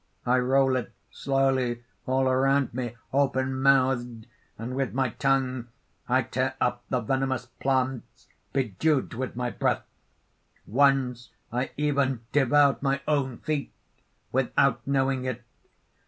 I 0.25 0.37
roll 0.39 0.77
it 0.77 0.93
slowly 1.11 1.83
all 2.07 2.27
around 2.27 2.73
me, 2.73 2.95
open 3.13 3.61
mouthed; 3.61 4.25
and 4.57 4.73
with 4.75 4.93
my 4.95 5.09
tongue 5.09 5.67
I 6.09 6.23
tear 6.23 6.55
up 6.59 6.83
the 6.89 7.01
venemous 7.01 7.45
plants 7.45 8.27
bedewed 8.51 9.13
with 9.13 9.35
my 9.35 9.51
breath. 9.51 9.85
Once, 10.65 11.29
I 11.53 11.69
even 11.77 12.21
devoured 12.31 12.81
my 12.81 13.01
own 13.07 13.37
feet 13.41 13.73
without 14.31 14.81
knowing 14.87 15.25
it! 15.25 15.43